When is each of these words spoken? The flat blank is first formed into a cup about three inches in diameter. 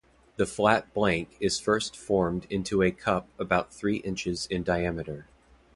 The 0.37 0.47
flat 0.47 0.95
blank 0.95 1.37
is 1.39 1.59
first 1.59 1.95
formed 1.95 2.47
into 2.49 2.81
a 2.81 2.89
cup 2.89 3.27
about 3.37 3.71
three 3.71 3.97
inches 3.97 4.47
in 4.47 4.63
diameter. 4.63 5.27